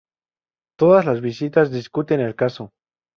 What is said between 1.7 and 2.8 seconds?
discuten el caso.